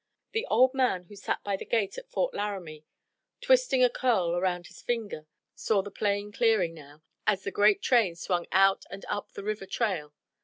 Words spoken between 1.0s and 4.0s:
who sat by the gate at Fort Laramie, twisting a